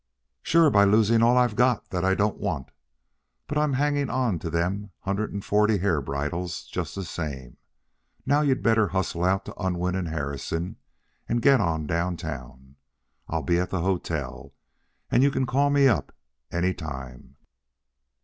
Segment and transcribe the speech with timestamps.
[0.41, 2.71] "Sure by losing all I've got that I don't want.
[3.45, 7.57] But I'm hanging on to them hundred and forty hair bridles just the same.
[8.25, 10.77] Now you'd better hustle out to Unwin and Harrison
[11.29, 12.77] and get on down town.
[13.27, 14.53] I'll be at the hotel,
[15.11, 16.11] and you can call me up
[16.51, 17.35] any time."